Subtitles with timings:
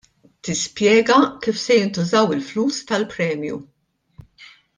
[0.45, 3.61] Tispjega kif se jintużaw il-flus tal-premju.